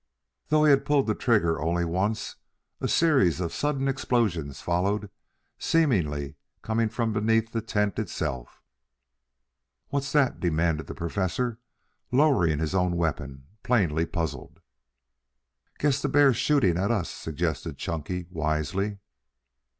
Though 0.47 0.63
he 0.63 0.71
had 0.71 0.83
pulled 0.83 1.05
the 1.05 1.13
trigger 1.13 1.61
only 1.61 1.85
once 1.85 2.37
a 2.79 2.87
series 2.87 3.39
of 3.39 3.53
sudden 3.53 3.87
explosions 3.87 4.59
followed, 4.59 5.11
seemingly 5.59 6.37
coming 6.63 6.89
from 6.89 7.13
beneath 7.13 7.51
the 7.51 7.61
tent 7.61 7.99
itself. 7.99 8.63
"What's 9.89 10.11
that!" 10.13 10.39
demanded 10.39 10.87
the 10.87 10.95
Professor, 10.95 11.59
lowering 12.11 12.57
his 12.57 12.73
own 12.73 12.97
weapon, 12.97 13.45
plainly 13.61 14.07
puzzled. 14.07 14.59
"Guess 15.77 16.01
the 16.01 16.09
bear's 16.09 16.35
shooting 16.35 16.79
at 16.79 16.89
us," 16.89 17.07
suggested 17.11 17.77
Chunky 17.77 18.25
wisely. 18.31 18.97